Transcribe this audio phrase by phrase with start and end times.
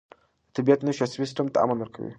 [0.03, 0.03] د
[0.55, 2.09] طبیعت نښې عصبي سیستم ته امن ورکوي.